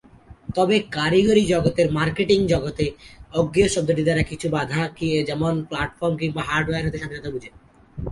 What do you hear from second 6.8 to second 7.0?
হতে